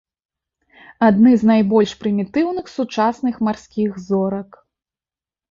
[1.07, 4.49] Адны з найбольш прымітыўных сучасных марскіх зорак.